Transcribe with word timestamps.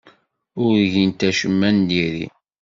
Ur 0.63 0.75
gint 0.93 1.21
acemma 1.29 1.69
n 1.75 1.77
diri. 1.89 2.27